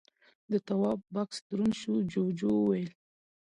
د 0.51 0.53
تواب 0.67 0.99
بکس 1.13 1.37
دروند 1.47 1.73
شو، 1.81 1.93
جُوجُو 2.11 2.49
وويل: 2.55 2.91